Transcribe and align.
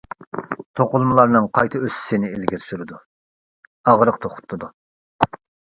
توقۇلمىلارنىڭ 0.79 1.45
قايتا 1.59 1.81
ئۆسۈشىنى 1.83 2.33
ئىلگىرى 2.37 2.63
سۈرىدۇ، 2.71 2.99
ئاغرىق 3.93 4.21
توختىتىدۇ. 4.27 4.77